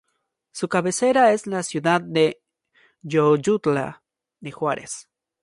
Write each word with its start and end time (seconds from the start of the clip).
Su 0.51 0.67
cabecera 0.67 1.31
es 1.31 1.45
la 1.45 1.61
ciudad 1.61 2.01
de 2.01 2.41
Jojutla 3.07 4.01
de 4.39 4.51
Juárez. 4.51 5.07